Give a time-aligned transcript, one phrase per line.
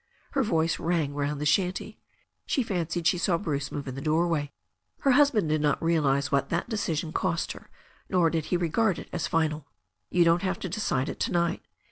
[0.31, 1.99] Her voice rang round the shanty.
[2.47, 4.51] She fancied she saw Bruce move in the doorway.
[5.01, 7.69] Her husband did not realize what that decision cost her,
[8.09, 9.67] nor did he regard it as final.
[10.09, 11.61] "You don't have to decide it to night.